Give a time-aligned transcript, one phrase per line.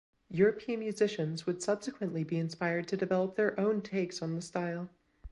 [0.31, 4.89] European musicians would subsequently be inspired to develop their own takes on the style.